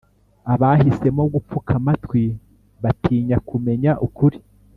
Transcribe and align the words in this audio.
Abahisemo 0.53 1.23
gupfuka 1.33 1.71
amatwi 1.79 2.23
batinya 2.83 3.37
kumenya 3.47 3.91
ukuri, 4.05 4.37